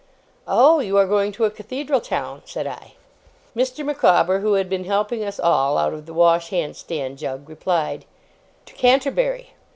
'Oh! 0.47 0.79
You 0.79 0.97
are 0.97 1.05
going 1.05 1.31
to 1.33 1.45
a 1.45 1.51
Cathedral 1.51 2.01
town?' 2.01 2.41
said 2.45 2.65
I. 2.65 2.93
Mr. 3.55 3.85
Micawber, 3.85 4.39
who 4.39 4.53
had 4.55 4.67
been 4.67 4.85
helping 4.85 5.23
us 5.23 5.39
all, 5.39 5.77
out 5.77 5.93
of 5.93 6.07
the 6.07 6.13
wash 6.15 6.49
hand 6.49 6.75
stand 6.75 7.19
jug, 7.19 7.47
replied: 7.47 8.05
'To 8.65 8.73
Canterbury. 8.73 9.51